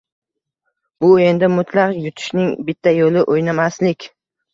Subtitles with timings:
[1.03, 4.09] Bu oʻyinda mutlaq yutishning bitta yoʻli– oʻynamaslik